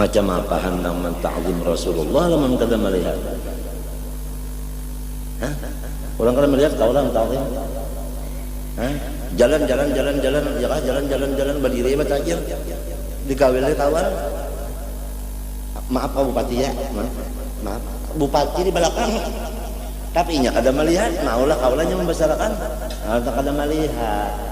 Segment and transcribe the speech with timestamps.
[0.00, 3.20] macam apa hendak menta'zim Rasulullah lamun kada melihat?
[5.44, 5.54] Hah?
[6.16, 7.04] orang kada melihat kau lah
[8.80, 8.92] Hah?
[9.36, 10.42] jalan jalan jalan jalan.
[10.56, 11.56] Ya jalan jalan jalan.
[11.60, 12.40] Berdiri mah tajir
[13.28, 14.08] dikawin kawan
[15.92, 16.70] maaf Pak Bupati ya.
[16.96, 17.12] Maaf
[17.60, 17.82] maaf.
[18.16, 19.12] Bupati di belakang.
[20.10, 22.50] Tapi nya kada melihat maulah kaulanya membesarkan.
[23.04, 24.49] Kada melihat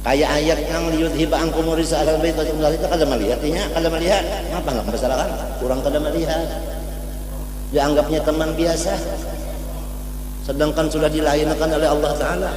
[0.00, 3.38] kayak ayat yang liut hiba angkum risa alal bait wa itu kada melihat.
[3.44, 4.24] Nya kada melihat.
[4.52, 5.28] Ngapa enggak membesarkan
[5.60, 6.46] kurang kada melihat.
[7.70, 8.92] Dianggapnya teman biasa.
[10.42, 12.50] Sedangkan sudah dilayankan oleh Allah taala.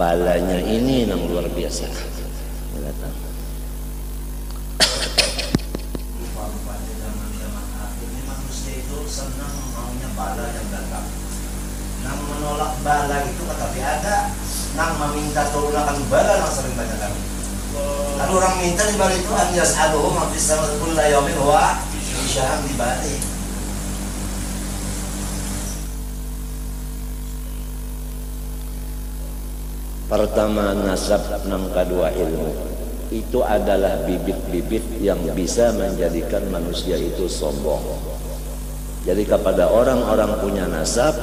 [0.00, 1.86] Balanya ini yang luar biasa.
[2.72, 3.29] Menolak
[15.90, 17.20] turunkan bala sering banyak kami.
[18.20, 21.80] Lalu orang minta di balik itu an yas'aluhu ma fis samawati kullu yawmin wa
[22.26, 23.22] isyaham di balik
[30.10, 32.50] Pertama nasab nang kedua ilmu.
[33.14, 37.82] Itu adalah bibit-bibit yang bisa menjadikan manusia itu sombong.
[39.06, 41.14] Jadi kepada orang-orang punya nasab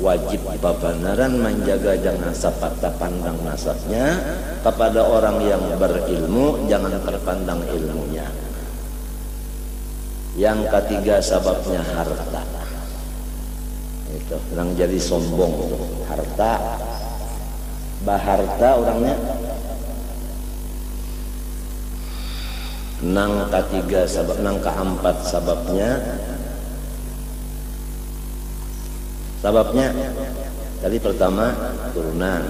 [0.00, 4.16] wajib bebenaran menjaga jangan sapata pandang nasabnya
[4.64, 8.24] kepada orang yang berilmu jangan terpandang ilmunya.
[10.32, 12.42] Yang ketiga sebabnya harta.
[14.12, 15.52] Itu orang jadi sombong
[16.08, 16.52] harta
[18.02, 19.14] baharta orangnya
[23.02, 25.98] nang ketiga sabab nang keempat sababnya
[29.42, 29.90] sababnya
[30.78, 31.50] tadi pertama
[31.90, 32.42] turunan.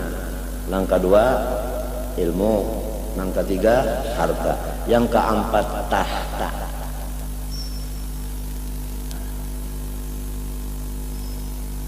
[0.69, 1.41] Nang kedua
[2.21, 2.55] ilmu.
[3.13, 4.57] Nang ketiga harta.
[4.85, 6.49] Yang keempat tahta.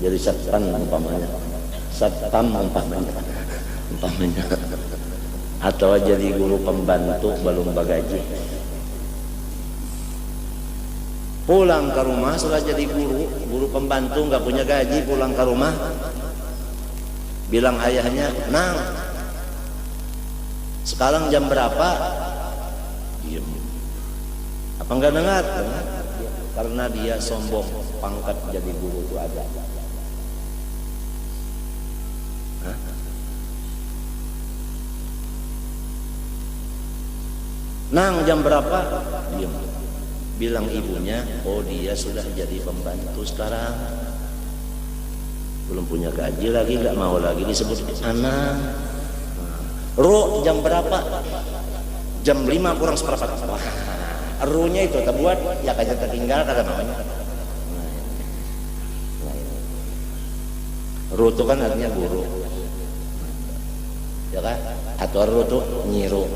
[0.05, 1.29] Jadi setan umpamanya.
[1.95, 3.15] Satpam umpamanya.
[3.95, 4.45] Umpamanya.
[5.65, 8.21] Atau jadi guru pembantu belum bagaji
[11.45, 13.29] pulang ke rumah sudah jadi guru.
[13.49, 15.73] Guru pembantu nggak punya gaji pulang ke rumah.
[17.53, 18.77] Bilang ayahnya nang
[20.85, 21.89] sekarang jam berapa?
[23.25, 23.45] Diem.
[24.81, 25.45] Apa enggak dengar?
[26.55, 27.67] Karena dia sombong
[27.99, 29.45] pangkat jadi guru itu ada.
[37.95, 38.79] Nang jam berapa?
[39.39, 39.55] Diam.
[40.35, 43.75] Bilang ibunya, oh dia sudah jadi pembantu sekarang.
[45.71, 48.59] Belum punya gaji lagi, nggak mau lagi disebut anak.
[49.95, 50.99] Ro jam berapa?
[52.27, 53.31] Jam 5 kurang seperempat.
[54.45, 56.97] Ru-nya itu terbuat ya kayak tertinggal kata namanya.
[61.15, 62.27] Ru itu kan artinya guru.
[64.35, 64.59] Ya kan?
[64.99, 66.27] Atau ru itu nyiru.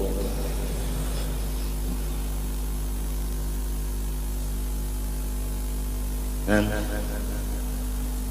[6.48, 6.64] Kan?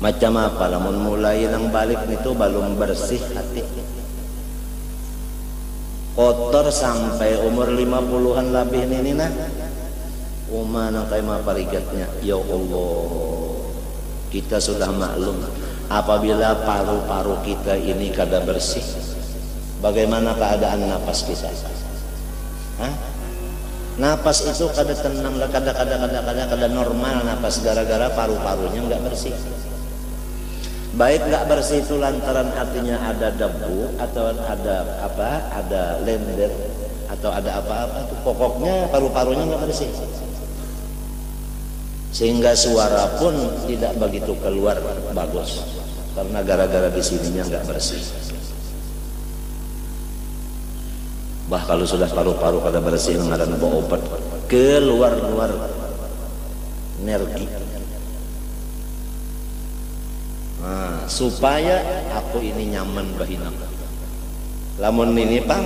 [0.01, 3.61] Macam apa lamun mulai nang balik itu belum bersih hati.
[6.17, 9.29] Kotor sampai umur 50-an lebih ini nah.
[10.49, 12.09] Uma nang kay maparigatnya.
[12.25, 13.05] Ya Allah.
[14.33, 15.37] Kita sudah maklum
[15.87, 18.83] apabila paru-paru kita ini kada bersih.
[19.77, 21.53] Bagaimana keadaan napas kita?
[22.81, 23.16] Hah?
[23.97, 29.33] Napas itu kada tenang, kada kada kada kada kada normal napas gara-gara paru-parunya nggak bersih.
[30.93, 35.49] Baik nggak bersih itu lantaran artinya ada debu atau ada apa?
[35.49, 36.53] Ada lender
[37.09, 39.89] atau ada apa-apa itu pokoknya paru-parunya nggak bersih.
[42.13, 43.33] Sehingga suara pun
[43.65, 44.77] tidak begitu keluar
[45.17, 45.65] bagus
[46.13, 48.01] karena gara-gara di sininya nggak bersih.
[51.47, 54.01] Bah kalau sudah paru-paru kada bersih ngaran bawa obat
[54.51, 55.51] keluar-luar
[56.99, 57.47] energi.
[60.59, 61.79] Nah, supaya
[62.11, 63.47] aku ini nyaman bahina
[64.77, 65.63] lamun ini pang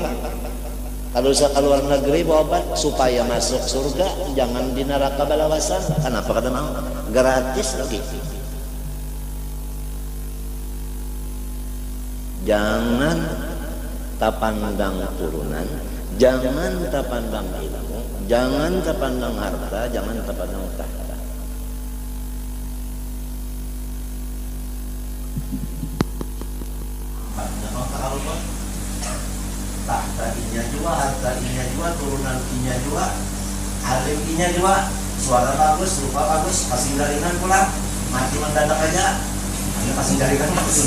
[1.12, 5.84] kalau saya keluar negeri bawa obat supaya masuk surga jangan di neraka balawasan.
[6.00, 6.40] Kenapa?
[6.40, 6.72] Kada mau
[7.12, 8.00] gratis lagi.
[12.48, 13.51] Jangan
[14.22, 15.66] tapandang turunan
[16.22, 21.18] jangan tapandang ilmu jangan tapandang harta jangan tapandang tahta.
[29.82, 33.06] Tahta inya juga harta inya juga turunan inya juga
[33.82, 34.76] alim inya juga
[35.18, 37.74] suara bagus rupa bagus pasti darinan pula
[38.14, 39.31] mati mendadak aja
[39.82, 40.86] hanya kasih jaringan masih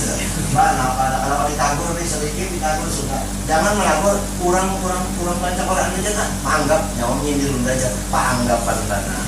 [0.55, 2.07] nah kalau kalau ditagur nih?
[2.07, 7.51] Sedikit ditagur sudah jangan melabur kurang kurang kurang baca Quran aja kan anggap nyawa nyindir
[7.67, 7.91] aja.
[8.15, 9.23] Pak anggapan tanah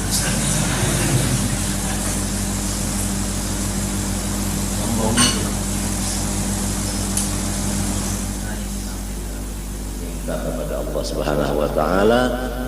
[9.99, 12.21] minta kepada Allah Subhanahu wa taala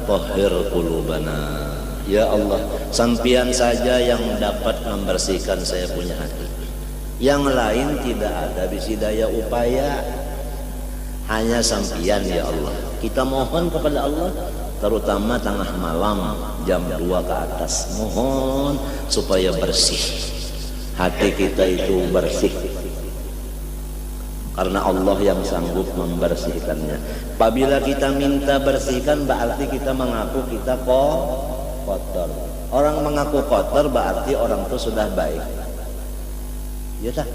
[0.02, 1.70] tahhir qulubana.
[2.08, 2.58] Ya Allah
[2.90, 6.47] sampian saja yang dapat membersihkan saya punya hati
[7.18, 10.02] yang lain tidak ada bisi daya upaya
[11.26, 14.30] hanya sampian ya Allah kita mohon kepada Allah
[14.78, 18.78] terutama tengah malam jam 2 ke atas mohon
[19.10, 19.98] supaya bersih
[20.94, 22.54] hati kita itu bersih
[24.58, 26.98] karena Allah yang sanggup membersihkannya.
[27.38, 32.26] Apabila kita minta bersihkan berarti kita mengaku kita kotor.
[32.74, 35.38] Orang mengaku kotor berarti orang itu sudah baik
[37.03, 37.27] Ya tak?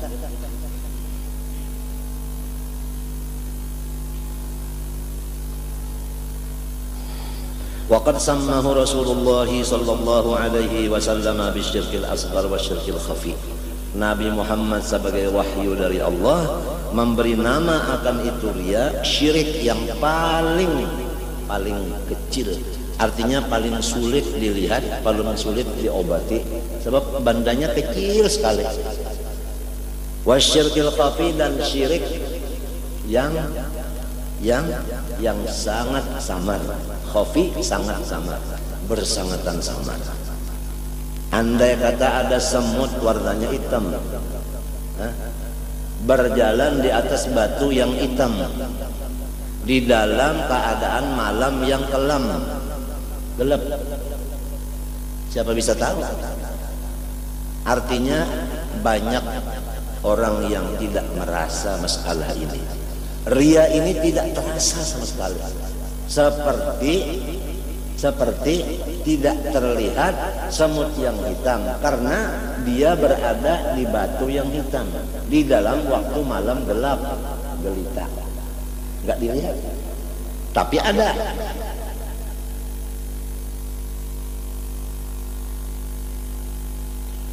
[7.89, 13.33] وقد سماه رسول الله صلى الله عليه وسلم بالشرك الأصغر والشرك الخفي
[13.97, 16.61] Nabi Muhammad sebagai wahyu dari Allah
[16.93, 20.85] memberi nama akan itu ria syirik yang paling
[21.49, 22.53] paling kecil
[23.01, 26.45] artinya paling sulit dilihat paling sulit diobati
[26.85, 28.69] sebab bandanya kecil sekali
[30.24, 32.04] wasyirkil khafi dan syirik
[33.08, 33.32] yang
[34.44, 34.66] yang
[35.20, 36.60] yang sangat samar.
[37.12, 38.40] Khafi sangat samar.
[38.90, 40.00] Bersangatan samar.
[41.32, 43.90] Andai kata ada semut warnanya hitam
[46.04, 48.36] berjalan di atas batu yang hitam
[49.64, 52.28] di dalam keadaan malam yang kelam.
[53.40, 53.64] Gelap.
[55.32, 56.04] Siapa bisa tahu?
[57.64, 58.28] Artinya
[58.84, 59.24] banyak
[60.04, 62.60] orang yang tidak merasa masalah ini.
[63.24, 65.40] Ria ini tidak terasa sama sekali.
[66.12, 66.94] Seperti
[67.96, 70.12] seperti tidak terlihat
[70.52, 72.36] semut yang hitam karena
[72.68, 74.84] dia berada di batu yang hitam
[75.32, 77.00] di dalam waktu malam gelap
[77.64, 78.04] gelita.
[79.08, 79.56] Nggak dilihat.
[80.52, 81.16] Tapi ada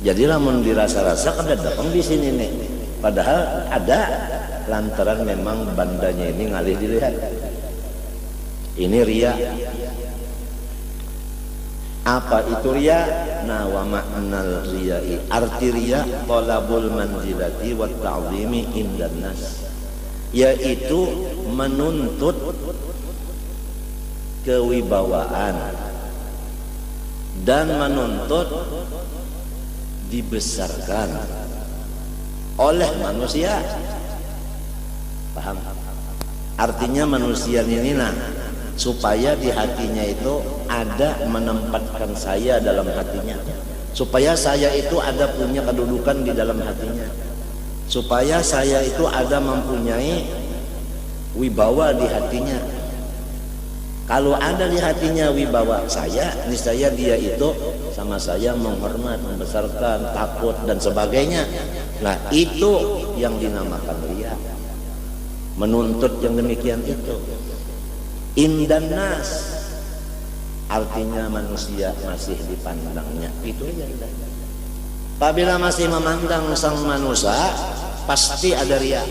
[0.00, 2.50] jadi lamun dirasa-rasa kan datang di sini nih.
[3.04, 4.00] Padahal ada
[4.64, 7.14] lantaran memang bandanya ini ngalih dilihat.
[8.80, 9.32] Ini ria.
[12.08, 13.04] Apa itu ria?
[13.44, 19.68] Nah wa ma'nal riyai arti ria talabul manzilati wa ta'zimi indan nas.
[20.32, 21.12] Yaitu
[21.52, 22.56] menuntut
[24.48, 25.56] kewibawaan
[27.44, 28.48] dan menuntut
[30.10, 31.08] dibesarkan
[32.58, 33.62] oleh manusia.
[35.32, 35.56] Paham?
[36.60, 38.12] Artinya manusia ini nah
[38.76, 43.38] supaya di hatinya itu ada menempatkan saya dalam hatinya.
[43.96, 47.08] Supaya saya itu ada punya kedudukan di dalam hatinya.
[47.90, 50.26] Supaya saya itu ada mempunyai
[51.34, 52.79] wibawa di hatinya
[54.10, 57.54] kalau ada di hatinya wibawa saya niscaya dia itu
[57.94, 61.46] sama saya menghormat membesarkan takut dan sebagainya.
[62.02, 64.34] Nah itu yang dinamakan ria.
[65.54, 67.14] Menuntut yang demikian itu.
[68.34, 69.62] Indan nas.
[70.66, 73.30] Artinya manusia masih dipandangnya.
[73.46, 73.86] Itu aja
[75.20, 77.36] apabila masih memandang sang manusia
[78.08, 79.04] pasti ada ria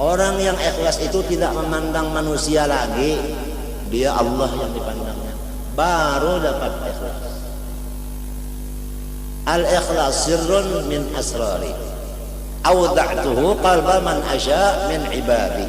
[0.00, 3.20] orang yang ikhlas itu tidak memandang manusia lagi
[3.92, 5.34] dia Allah yang dipandangnya.
[5.76, 7.20] Baru dapat ikhlas.
[9.44, 11.72] Al ikhlas sirrun min asrari.
[12.62, 15.66] Awda'tuhu qalba man asya min ibadi.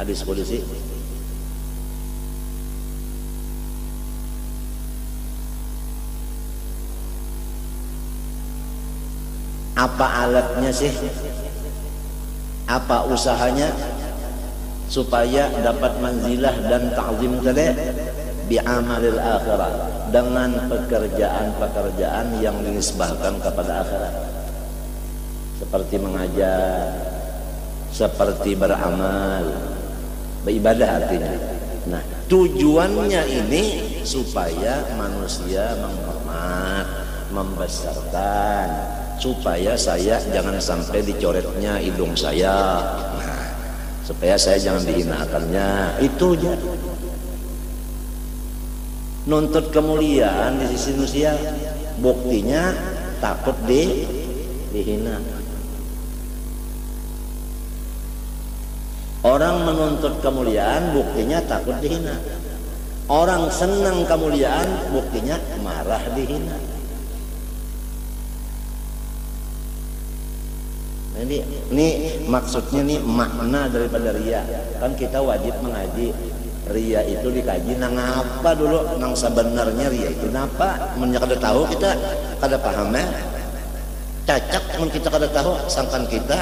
[0.00, 0.64] Hadis polisi
[9.82, 10.92] apa alatnya sih?
[12.70, 13.74] Apa usahanya?
[14.86, 17.66] Supaya dapat manzilah dan ta'zim tadi
[18.60, 19.74] amalil akhirat
[20.12, 24.14] dengan pekerjaan-pekerjaan yang dinisbahkan kepada akhirat.
[25.56, 26.92] Seperti mengajar.
[27.88, 29.48] Seperti beramal.
[30.44, 31.32] Beribadah artinya.
[31.88, 33.64] Nah tujuannya ini
[34.04, 36.86] supaya manusia menghormat
[37.32, 42.82] membesarkan supaya saya jangan sampai dicoretnya hidung saya.
[43.22, 43.46] Nah,
[44.02, 46.02] supaya saya jangan dihinakannya.
[46.02, 46.58] Itu aja.
[49.22, 51.38] Nuntut kemuliaan di sisi manusia
[52.02, 52.74] buktinya
[53.22, 54.02] takut di
[54.74, 55.22] dihina.
[59.22, 62.18] Orang menuntut kemuliaan buktinya takut dihina.
[63.06, 66.71] Orang senang kemuliaan buktinya marah dihina
[71.22, 71.38] ini
[71.70, 71.86] ini
[72.26, 74.42] maksudnya nih makna daripada ria.
[74.82, 76.10] Kan kita wajib mengaji.
[76.62, 78.98] Ria itu dikaji nang apa dulu?
[79.02, 81.90] Nang sebenarnya ria itu napa men kada tahu kita
[82.38, 83.02] kada paham ya
[84.22, 86.38] cacak mun kita kada tahu sangkan kita.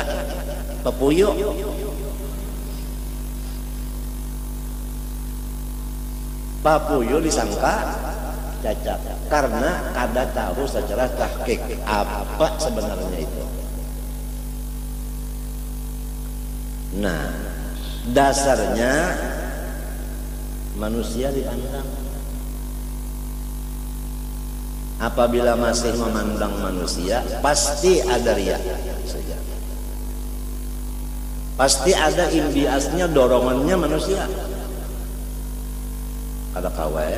[0.81, 1.33] Pepuyo
[6.61, 7.97] papuyo disangka
[8.61, 9.01] cacat
[9.33, 13.40] karena kada tahu secara tahqiq apa sebenarnya itu
[16.99, 17.31] Nah,
[18.11, 19.15] dasarnya
[20.75, 21.87] manusia dipandang.
[25.01, 28.61] Apabila masih memandang manusia, pasti ada ria
[29.09, 29.39] saja.
[31.57, 34.29] Pasti ada imbiasnya, dorongannya manusia.
[36.53, 37.17] Ada kawai,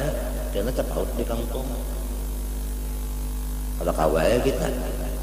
[0.54, 1.66] karena terpaut di kampung.
[3.82, 4.68] Ada kawai kita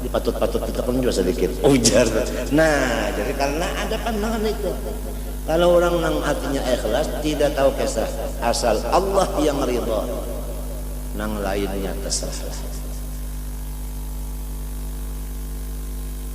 [0.00, 1.50] dipatut-patut kita pun juga sedikit.
[1.64, 2.08] Ujar.
[2.52, 4.70] Nah jadi karena ada pandangan itu.
[5.48, 8.08] Kalau orang nang hatinya ikhlas tidak tahu kisah
[8.44, 10.02] asal Allah yang ridha.
[11.18, 12.56] Nang lainnya terserah.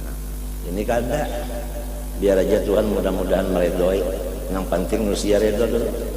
[0.03, 0.15] Nah,
[0.69, 1.25] ini kada
[2.19, 4.03] biar aja Tuhan mudah-mudahan meridhoi.
[4.51, 6.14] Yang penting manusia ridho dulu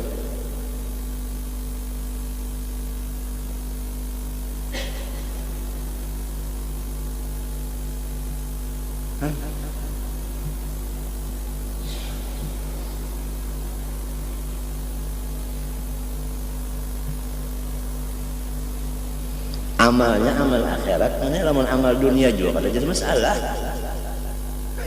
[19.79, 23.37] amalnya amal akhirat ini lamun amal dunia juga kada jadi masalah.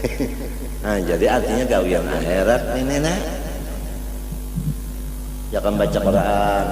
[0.81, 3.13] Nah jadi artinya gawian akhirat ini nah
[5.53, 6.65] jangan baca Quran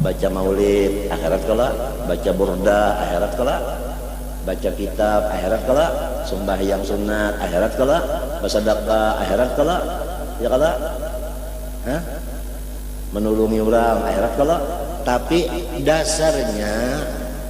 [0.00, 1.68] baca maulid akhirat kala
[2.08, 3.56] baca burda akhirat kala
[4.48, 5.86] baca kitab akhirat kala
[6.24, 7.98] sembahyang sunat akhirat kala
[8.40, 9.76] bersedekah akhirat kala
[10.40, 10.70] ya kala
[11.80, 12.02] Hah?
[13.10, 14.56] menolongi orang akhirat kala.
[15.00, 15.48] Tapi
[15.82, 17.02] dasarnya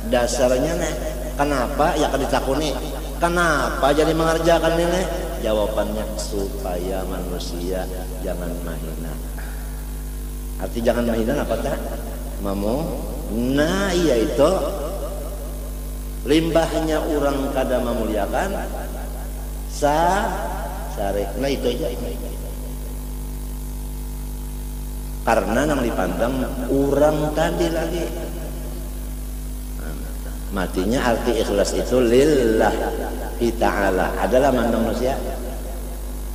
[0.09, 0.95] dasarnya nih
[1.35, 1.99] kenapa?
[1.99, 2.73] Ya kan ditakuni.
[3.21, 5.03] Kenapa jadi mengerjakan ini?
[5.45, 7.85] Jawabannya supaya manusia
[8.21, 9.13] jangan mahina
[10.61, 11.81] arti jangan mahina apa tak
[12.45, 12.85] mamu?
[13.33, 14.51] Nah iya itu
[16.29, 18.51] limbahnya orang kada memuliakan
[19.71, 20.29] sa
[20.97, 21.89] sare nah itu aja.
[25.21, 26.35] Karena yang dipandang
[26.73, 28.05] orang tadi lagi.
[30.51, 32.75] Matinya arti ikhlas itu lillah
[33.39, 35.15] ta'ala adalah mana manusia.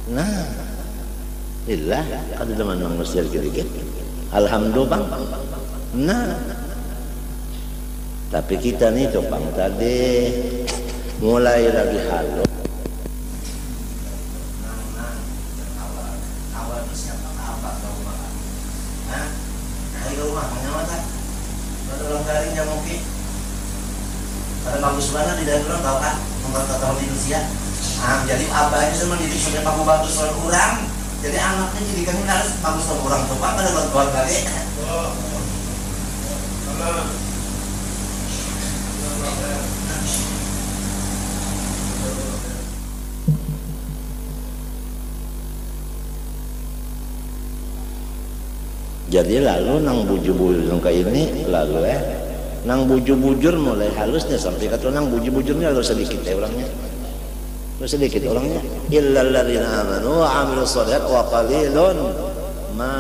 [0.08, 0.66] Nah
[1.66, 2.06] lillah
[2.38, 3.66] adalah mana manusia dikit
[4.30, 5.02] alhamdulillah
[5.98, 6.30] nah
[8.34, 10.02] tapi kita nih bang tadi
[11.22, 12.56] mulai lagi halus
[24.86, 26.16] bagus banget di dalam tahu kan
[26.46, 27.42] nomor tahun di Indonesia
[28.00, 30.88] nah, jadi abahnya itu mendidik sampai paku bagus soal kurang?
[31.20, 34.38] Jadi anaknya jadi kami harus bagus kurang coba pada bantuan kali
[49.16, 52.02] jadi lalu nang buju-buju kayak ini lalu eh.
[52.66, 56.66] Nang bujur-bujur mulai halusnya sampai kata nang bujur-bujurnya harus sedikit ya orangnya.
[57.78, 58.60] Harus sedikit orangnya.
[58.90, 61.98] Illal ladzina amanu wa amilus shalihat wa qalilun
[62.74, 62.92] ma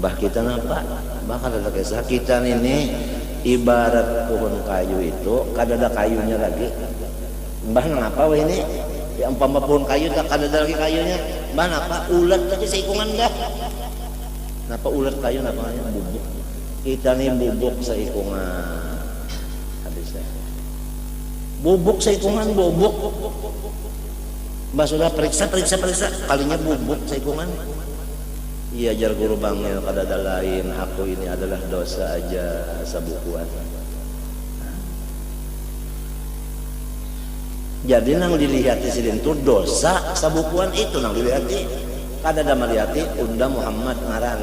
[0.00, 0.80] Mbah kita napa?
[1.28, 2.00] Bahkan ada kisah.
[2.08, 2.88] Kita ini
[3.44, 6.72] ibarat pohon kayu itu kada ada kayunya lagi.
[7.68, 8.64] Mbah ngapa wah ini?
[9.20, 11.20] Ya umpama pohon kayu tak kada ada lagi kayunya.
[11.52, 13.28] Mana pak ulat aja seikungan dah?
[14.72, 16.24] Napa ulat kayu napa bubuk.
[16.80, 19.04] Kita nih bubuk seikungan.
[19.84, 20.24] Habisnya
[21.60, 22.96] bubuk seikungan bubuk.
[24.72, 26.08] Mbak sudah periksa periksa periksa.
[26.24, 27.52] Kalinya bubuk seikungan
[28.70, 33.42] Iya jar guru bangil kada ada lain aku ini adalah dosa aja sabukuan.
[37.82, 41.50] Jadi nang dilihat di sini itu dosa sabukuan itu nang dilihat
[42.22, 44.38] kada ada melihat unda Muhammad ngaran.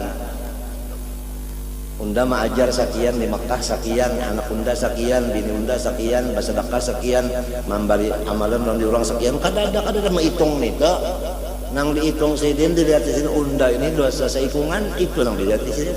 [1.97, 7.25] Unda ajar sekian di Mekah sekian anak unda sekian bini unda sekian basadakah sekian
[7.63, 10.75] memberi amalan nang diurang sekian kada ada kada ada menghitung nih
[11.75, 15.93] nang dihitung sidin dilihat di sini unda ini dosa seikungan itu nang dilihat di sini.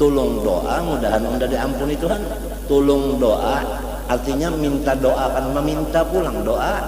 [0.00, 2.22] Tolong doa mudahan unda diampuni Tuhan.
[2.66, 3.62] Tolong doa
[4.10, 6.82] artinya minta doa akan meminta pulang doa.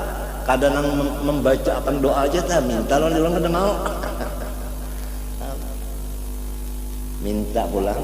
[0.44, 0.76] Kadang
[1.25, 3.73] membaca akan doa aja tak minta lo orang kada mau.
[7.25, 8.02] Minta pulang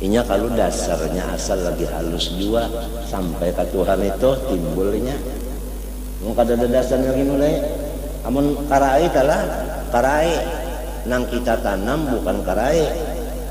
[0.00, 2.64] Inya kalau dasarnya asal lagi halus jua
[3.04, 5.12] sampai ke Tuhan itu timbulnya.
[6.24, 7.54] Mau kada ada dasarnya lagi mulai.
[8.24, 9.44] Amun karai kalah
[9.92, 10.32] karai
[11.04, 12.88] nang kita tanam bukan karai.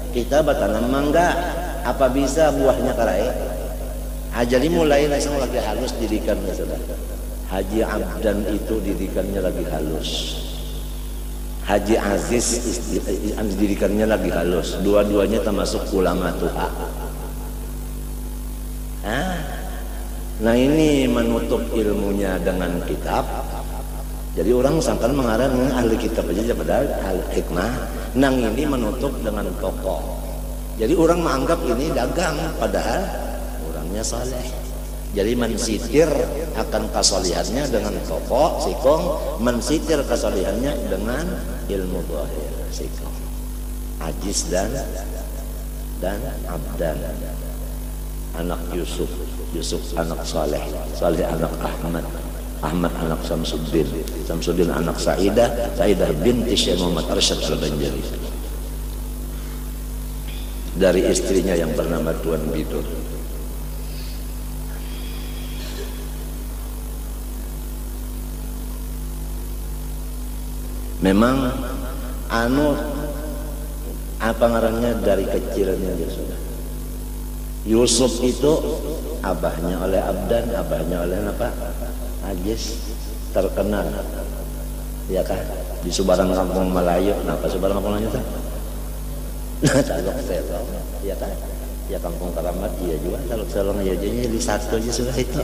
[0.09, 1.37] Kita bertanam mangga.
[1.85, 3.29] Apa bisa buahnya karai?
[4.33, 6.97] Ah, mulai langsung lagi halus didikan saudara.
[7.49, 10.09] Haji Abdan itu didikannya lagi halus.
[11.69, 12.47] Haji Aziz
[13.61, 14.81] dirikannya lagi halus.
[14.81, 16.67] Dua-duanya termasuk ulama tua
[20.39, 23.27] nah ini menutup ilmunya dengan kitab.
[24.39, 27.71] Jadi orang sangkan mengarang ahli kitab aja padahal ahli hikmah.
[28.15, 30.19] Nang ini menutup dengan toko
[30.79, 33.03] jadi orang menganggap ini dagang padahal
[33.67, 34.47] orangnya saleh
[35.17, 36.09] jadi mensitir
[36.53, 39.03] akan kesolihannya dengan toko sikong
[39.41, 41.25] mensitir kesolihannya dengan
[41.65, 43.17] ilmu zahir sikong.
[43.99, 44.69] Ajis dan
[45.99, 46.97] dan Abdan.
[48.37, 49.09] Anak Yusuf
[49.51, 50.61] Yusuf anak Saleh
[50.93, 52.05] Saleh anak Ahmad
[52.61, 53.89] Ahmad anak Samsuddin
[54.23, 58.03] Samsuddin anak Sa'idah Sa'idah binti Syekh Muhammad Arsyad Al-Banjari
[60.79, 62.85] dari istrinya yang bernama Tuan Bidur
[70.99, 71.51] memang
[72.27, 72.75] anu
[74.19, 76.39] apa ngarannya dari kecilnya dia sudah
[77.67, 78.51] Yusuf itu
[79.19, 81.51] abahnya oleh Abdan abahnya oleh apa?
[82.31, 82.95] Ajis
[83.35, 83.83] terkenal.
[85.11, 85.43] Ya kan
[85.83, 87.11] di Subarang Kampung Melayu.
[87.19, 88.11] Kenapa Subarang Kampung Melayu
[89.59, 90.67] nah talok selong.
[91.03, 91.35] Ya kan
[91.91, 93.19] ya Kampung Karamat iya juga.
[93.27, 95.43] Talok selong ya jadi di satu aja sudah itu.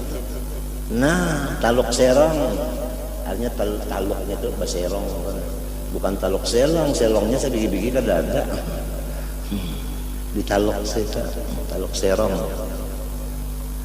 [0.96, 2.56] Nah talok serong
[3.26, 5.06] artinya tal taluknya itu baserong
[5.96, 8.42] bukan taluk selong selongnya saya bigi-bigi kan ada.
[10.36, 11.24] Di taluk saya
[11.72, 12.36] taluk serong.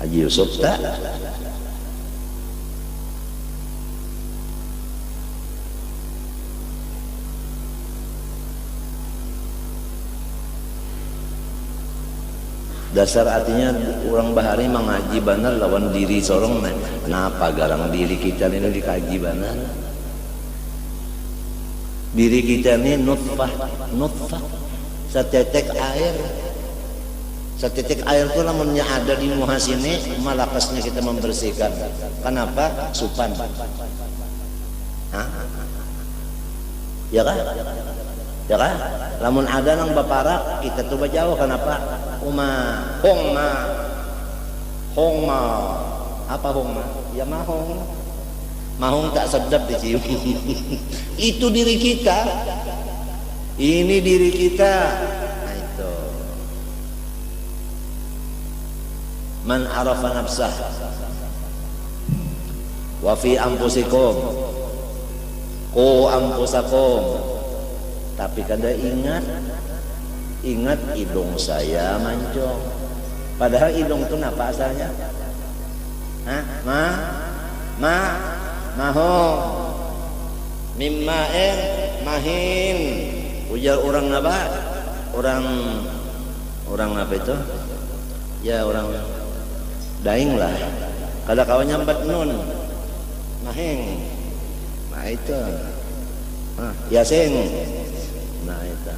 [0.00, 0.80] Haji Yusuf tak
[13.00, 13.72] dasar artinya
[14.12, 16.60] orang bahari mengaji benar lawan diri sorong
[17.08, 19.56] kenapa garang diri kita ini dikaji benar
[22.12, 23.48] diri kita ini nutfah
[23.96, 24.42] nutfah.
[25.10, 26.14] Setetek air.
[27.58, 31.74] Setetek air itu namanya ada di muha sini malakasnya kita membersihkan.
[32.22, 32.94] Kenapa?
[32.94, 33.34] Supan.
[35.10, 35.26] Hah?
[37.10, 37.34] ya kan
[38.50, 38.74] ya kan?
[39.22, 41.78] Lamun ada nang baparak kita coba jauh kenapa?
[42.26, 43.50] Uma hongma.
[44.98, 45.40] Hongma.
[46.26, 46.84] Apa hongma?
[47.14, 47.78] Ya mahong.
[48.80, 50.00] Mahong tak sedap dicium
[51.30, 52.18] itu diri kita.
[53.60, 54.74] Ini diri kita.
[55.44, 55.90] Nah itu.
[59.44, 60.54] Man arafa nafsah.
[63.04, 64.16] Wa fi anfusikum.
[65.70, 67.29] Ku anfusakum
[68.20, 69.24] tapi kada ingat
[70.44, 72.60] ingat hidung saya mancong
[73.40, 74.92] padahal hidung itu apa asalnya?
[76.28, 76.44] Hah?
[76.68, 76.82] ma?
[77.80, 77.96] Ma?
[78.76, 79.16] Maho?
[80.76, 81.56] Mimma eh
[82.04, 82.78] mahin.
[83.48, 84.36] Ujar orang apa?
[85.16, 85.44] Orang
[86.68, 87.36] orang apa itu?
[88.44, 89.00] Ya orang
[90.04, 90.52] daing lah.
[91.24, 92.36] Kalau kau nyambat nun.
[93.48, 93.80] Mahing.
[94.92, 95.40] Nah itu.
[96.60, 97.32] Ah, yasin
[98.50, 98.94] nah itu.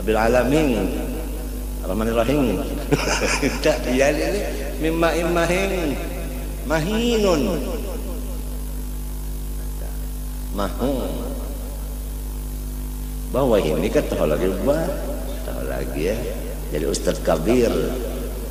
[0.00, 0.70] Rabbil alamin.
[1.88, 2.60] Rahmanir Rahim
[3.64, 4.40] tak ya ini
[4.80, 5.96] mimma imahin
[6.68, 7.42] mahinun.
[10.52, 11.12] Mahun.
[13.32, 14.90] Bahwa ini kan tahu lagi buat
[15.48, 16.16] tahu lagi ya.
[16.72, 17.72] Jadi Ustadz Kabir.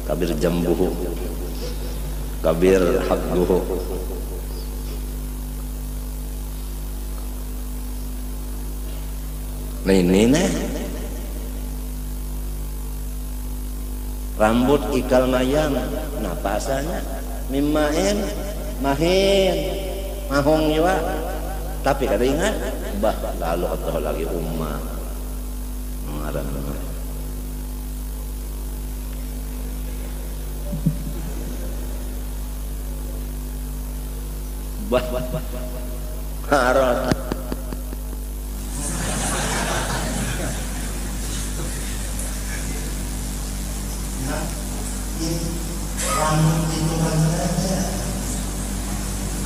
[0.09, 0.93] Kabir Jambuhu.
[2.41, 3.59] Kabir Habguhu
[9.95, 10.49] ini nih
[14.37, 15.73] rambut ikal mayang
[16.21, 17.01] nah pasanya
[17.49, 18.17] mimain
[18.83, 19.55] mahin
[20.29, 20.95] mahong juga
[21.81, 22.53] tapi kada ingat
[22.99, 24.81] bah lalu atau lagi umat
[26.05, 26.47] mengarang
[34.87, 35.25] bah bah
[36.47, 37.26] bah
[46.27, 46.67] harot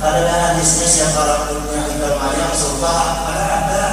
[0.02, 3.84] Ada hadisnya siapa rambutnya tinggal mayang suka ada ada.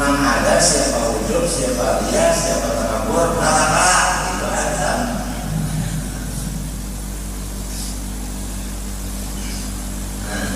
[0.00, 3.92] Mana ada siapa ujung, siapa dia, siapa takabur, neraka
[4.32, 4.92] itu ada.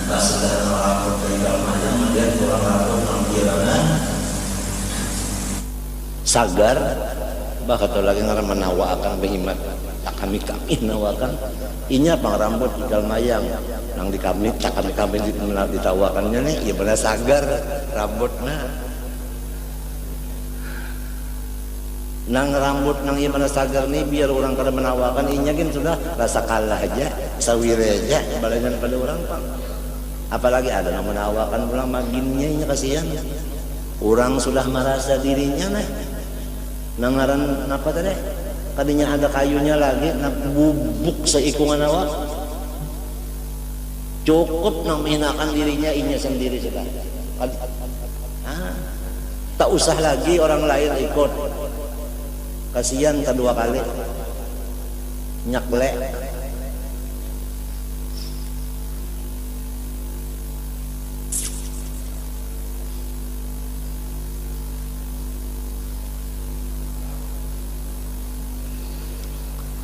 [0.08, 4.08] Nah, sudah rambut tinggal mayang, kemudian kurang rambut mengkirangan
[6.38, 6.78] sagar
[7.66, 9.58] bah atau lagi ngaran menawakan behimat
[10.18, 11.34] kami kami nawakan
[11.90, 13.42] inya pang rambut ikal mayang
[13.98, 15.18] nang di kami tak kami kami
[15.74, 17.42] ditawakannya nih ya benar sagar
[17.90, 18.54] rambutnya.
[22.28, 26.46] Nang rambut nang iya benar sagar nih biar orang kada menawakan inya kan sudah rasa
[26.46, 27.10] kalah aja
[27.42, 29.44] sawire aja balajan pada orang pang.
[30.30, 33.06] Apalagi ada yang menawakan pulang maginnya inya kasihan.
[33.98, 35.86] Orang sudah merasa dirinya nah
[36.98, 38.14] nangaran apa tadi?
[38.78, 42.06] Tadinya ada kayunya lagi nak bubuk seikungan awak.
[44.22, 46.84] Cukup nak menghinakan dirinya inya sendiri sudah.
[48.46, 48.76] Ah,
[49.56, 51.30] tak usah lagi orang lain ikut.
[52.76, 53.80] Kasihan kedua kali.
[55.48, 55.90] Nyakle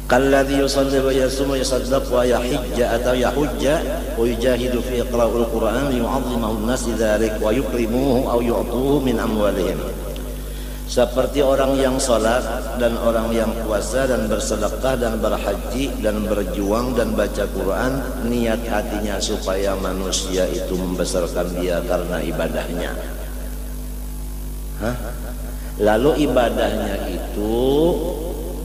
[0.04, 3.80] kalladhi yusalli wa yasum wa yasaddaq wa yahijja atau yahujja
[4.14, 9.80] wa yujahidu fi iqra'ul Qur'an yu'azzimahu an-nas dzalik wa yukrimuhu aw yu'tuhu min amwalihim
[10.84, 12.44] seperti orang yang salat
[12.76, 19.16] dan orang yang puasa dan bersedekah dan berhaji dan berjuang dan baca Quran niat hatinya
[19.16, 22.92] supaya manusia itu membesarkan dia karena ibadahnya
[24.84, 24.96] Hah?
[25.80, 27.56] lalu ibadahnya itu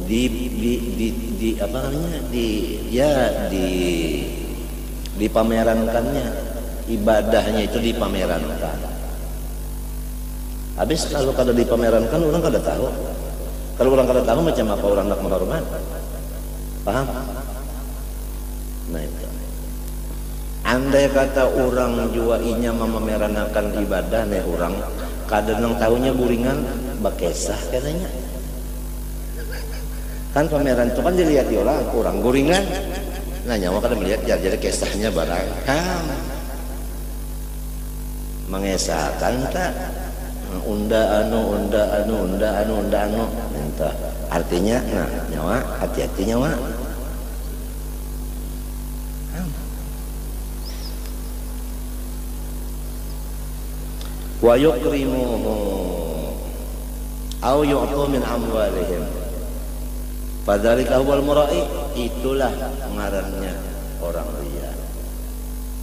[0.09, 0.21] di
[0.57, 2.19] di di, di apa namanya?
[2.33, 2.47] Di
[2.89, 3.69] ya di
[5.21, 6.27] dipamerankannya
[6.89, 8.89] ibadahnya itu dipamerankan
[10.79, 12.87] habis kalau kada dipamerankan orang kada tahu.
[13.75, 15.63] Kalau orang kada tahu macam apa orang nak menghormat?
[16.87, 17.07] Paham?
[18.95, 19.27] Nah itu.
[20.63, 24.75] Andai kata orang jua inya memamerankan ibadah nih orang
[25.27, 26.63] kadang tahunya buringan
[27.03, 28.07] bakesah katanya
[30.29, 32.61] kan pameran itu kan dilihat orang kurang guringan
[33.49, 35.47] nah nyawa kan melihat ya, jadi kisahnya barang.
[35.65, 36.05] Kan.
[38.45, 39.73] Mengesahkan tak?
[40.69, 43.25] Unda anu unda anu unda anu unda anu.
[43.57, 43.93] Entah
[44.29, 46.53] artinya nah nyawa hati-hati nyawa.
[54.45, 55.57] Wa yukrimuhu.
[57.39, 59.18] Au yu'tu min amwalihim
[60.49, 61.61] Fadzalika huwal murai
[61.93, 62.49] itulah
[62.97, 63.53] ngarannya
[64.01, 64.73] orang ria.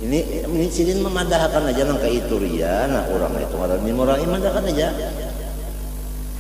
[0.02, 4.66] Ini ini sidin memadahkan aja nang ke itu ria, nah orang itu ngarannya murai madahkan
[4.66, 4.90] aja.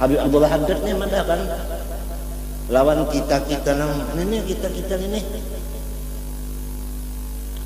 [0.02, 1.38] Habib Abdullah Haddad nih madahkan
[2.66, 5.22] lawan kita kita nang ini kita kita ini.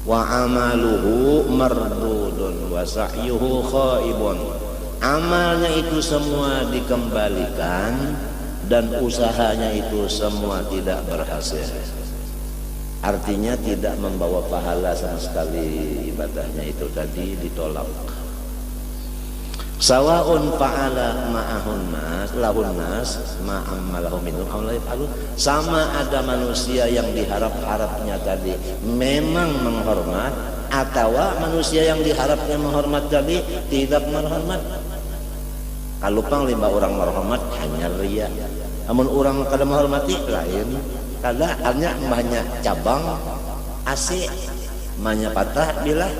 [0.04, 4.36] Wa amaluhu mardudun wa sa'yuhu khaibun.
[5.00, 8.28] Amalnya itu semua dikembalikan
[8.70, 11.66] dan usahanya itu semua tidak berhasil.
[13.02, 15.66] Artinya tidak membawa pahala sama sekali
[16.14, 17.88] ibadahnya itu tadi ditolak.
[19.80, 24.68] Sawaun fa'ala ma'ahun nas lahun nas ma'ammalahum minhum
[25.40, 28.52] sama ada manusia yang diharap-harapnya tadi
[28.84, 30.36] memang menghormat
[30.68, 33.40] atau manusia yang diharapnya menghormat tadi
[33.72, 34.60] tidak menghormat.
[36.04, 38.28] Kalau pang lima orang menghormat hanya ria
[38.90, 40.74] namun orang kada menghormati lain.
[41.22, 43.06] Kada hanya banyak cabang
[43.86, 44.26] AC
[44.98, 46.10] banyak patah bila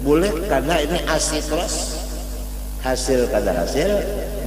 [0.00, 2.00] boleh karena ini AC terus
[2.80, 3.90] hasil kada hasil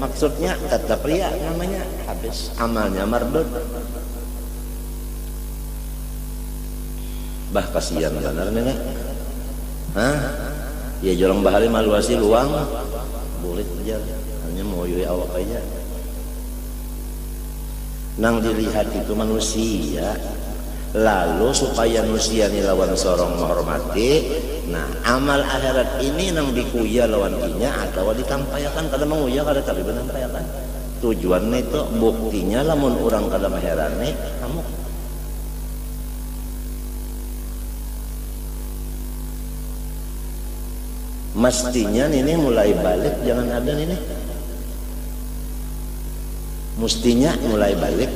[0.01, 3.45] maksudnya tetap ria namanya habis amalnya mardud.
[7.53, 8.77] Bah kasihan benar nenek
[9.93, 10.17] Hah?
[11.05, 12.49] Ya jorong bahari maluasi luang
[13.45, 13.99] boleh aja.
[14.47, 15.61] Hanya mau yui awak aja
[18.19, 20.13] nang dilihat itu manusia.
[20.89, 24.25] Lalu supaya manusia ini lawan sorong menghormati
[24.69, 30.45] nah amal akhirat ini nang dikuya lawan inya atau ditampayakan kada menguya kada tapi menampayakan.
[30.99, 33.47] Tujuan itu buktinya lamun orang kada
[34.01, 34.61] nih kamu
[41.39, 43.95] mestinya ini mulai balik jangan ada ini
[46.78, 48.10] mestinya mulai balik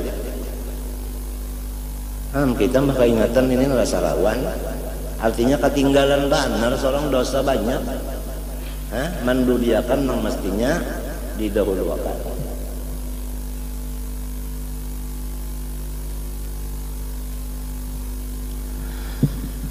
[2.35, 4.39] hmm, kita maka ingatan ini rasa lawan
[5.19, 7.81] artinya ketinggalan benar seorang dosa banyak
[8.89, 9.09] Hah?
[9.21, 10.81] menduliakan yang mestinya
[11.37, 12.39] didahulukan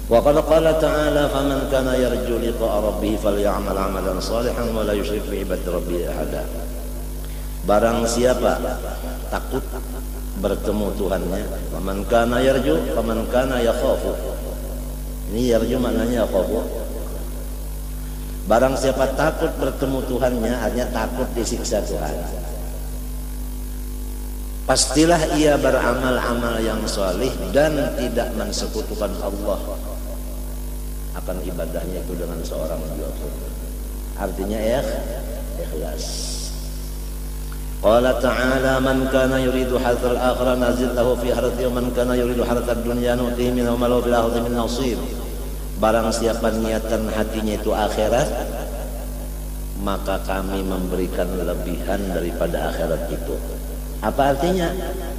[0.09, 6.09] وقد قال تعالى فمن كان يرجو لقاء ربه فليعمل عملا صالحا ولا يشرك بعبادة ربه
[6.09, 6.43] أحدا
[7.64, 8.60] Barang siapa
[9.32, 9.64] takut
[10.44, 14.12] bertemu Tuhannya, faman kana yarju, faman kana yakhafu.
[15.32, 16.60] Ini yarju maknanya yakhafu.
[18.44, 22.44] Barang siapa takut bertemu Tuhannya, hanya takut disiksa Tuhan.
[24.68, 29.60] Pastilah ia beramal-amal yang solih dan tidak mensekutukan Allah
[31.16, 33.32] akan ibadahnya itu dengan seorang pun.
[34.20, 34.80] Artinya ya
[35.60, 36.04] ikhlas.
[37.84, 42.80] Qala ta'ala man kana yuridu harthal akhirah nazid fi harthi wa man kana yuridu harthad
[42.80, 44.96] dunya nutihi min wa lahu fil akhirati min nasib.
[45.76, 48.24] Barang siapa niatan hatinya itu akhirat
[49.84, 53.36] maka kami memberikan lebihan daripada akhirat itu.
[54.00, 54.72] Apa artinya?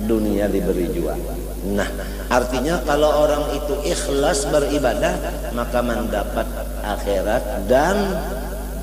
[0.09, 1.21] Dunia diberi jual.
[1.69, 1.89] Nah,
[2.33, 5.13] artinya kalau orang itu ikhlas beribadah,
[5.53, 6.49] maka mendapat
[6.81, 7.93] akhirat dan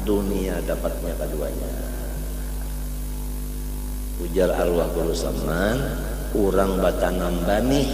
[0.06, 1.91] dunia dapatnya keduanya.
[4.32, 5.76] Ujar arwah guru saman,
[6.32, 7.84] orang batanam banih,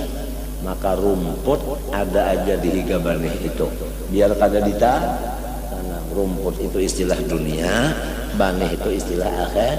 [0.62, 1.58] maka rumput
[1.90, 3.66] ada aja di higa banih itu.
[4.14, 5.18] Biar kada dita
[5.66, 7.90] tanam rumput itu istilah dunia,
[8.38, 9.76] banih itu istilah akhir.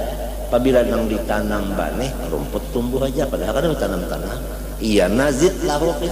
[0.51, 6.07] Apabila nang ditanam banih, rumput tumbuh aja padahal kada tanam-tanam iya nazid lahu fi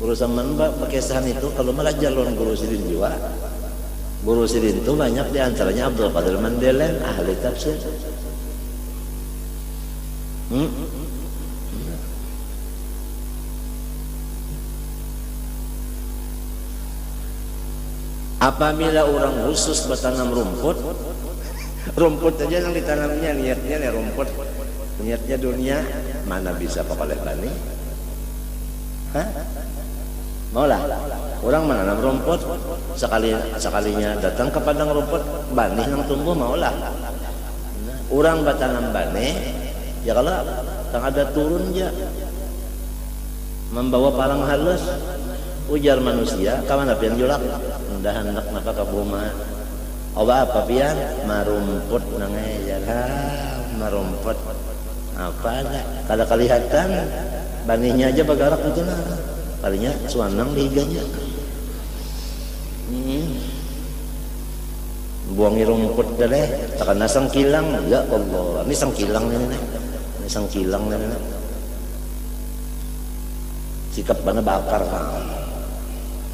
[0.00, 3.16] urusan manba pakesan itu kalau malah jalur guru sirin juga
[4.24, 7.76] guru sirin itu banyak di antaranya Abdul Qadir Mandelen ahli tafsir
[10.50, 10.70] hmm?
[18.38, 20.76] apabila orang khusus bertanam rumput
[21.98, 24.28] rumput aja yang ditanamnya niatnya nih rumput
[25.02, 25.78] niatnya dunia
[26.30, 27.50] mana bisa oleh bani
[29.14, 29.28] Hah?
[30.54, 30.82] maulah
[31.42, 32.40] orang menanam rumput
[32.94, 36.72] sekali sekalinya datang ke padang rumput bani yang tumbuh maulah
[38.14, 39.34] orang batanam bani
[40.06, 40.30] ya kalau
[40.94, 41.90] tak ada turun ya
[43.74, 44.86] membawa parang halus
[45.66, 47.42] ujar manusia kawan apa yang julak?
[47.90, 49.26] Hendak hendak napa ke buma.
[50.14, 50.94] Oba apa pian?
[51.26, 52.78] Marumput nangai ya
[53.74, 54.38] marumput.
[55.18, 56.88] Apa ada kalau kelihatan
[57.66, 59.00] banihnya aja bagarak itu lah
[59.58, 61.02] kalinya suanang liganya
[62.94, 63.26] hmm.
[65.34, 66.46] buangi rumput deh
[66.78, 69.58] takkan nasang kilang ya Allah ini sang kilang ini
[70.26, 71.14] ini sang kilang ini
[73.94, 75.22] sikap mana bakar kan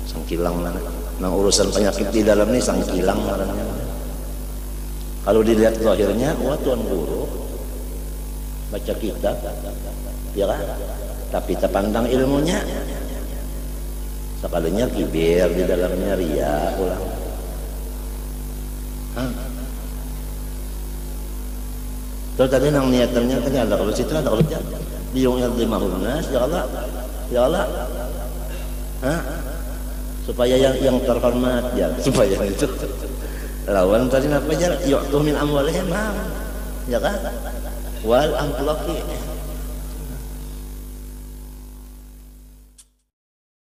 [0.09, 0.81] sang kilang mana
[1.21, 3.45] nah urusan penyakit di dalam ini sang kilang mana
[5.23, 7.23] kalau dilihat lahirnya wah tuan guru.
[8.75, 9.39] Baca kitab.
[10.35, 10.59] Ya kan?
[11.31, 12.59] Tapi terpandang ilmunya.
[14.43, 17.07] Sekalinya kibir di dalamnya ria pulang
[19.15, 19.52] Terus
[22.37, 24.65] tadi nang niatannya tadi ada kalau situ ada kalau tidak
[25.13, 26.65] di yang lima nas ya Allah
[27.29, 27.65] ya Allah.
[29.03, 29.21] Hah?
[30.23, 32.67] supaya yang yang terhormat ya supaya itu.
[33.67, 34.51] Lawan tadi apa
[34.87, 35.87] yuk min amwalihim
[36.91, 37.15] ya kan?
[38.03, 38.99] Wal amplaki